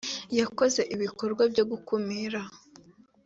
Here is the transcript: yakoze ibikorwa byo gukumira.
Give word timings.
yakoze 0.39 0.81
ibikorwa 0.95 1.43
byo 1.51 1.63
gukumira. 1.71 2.41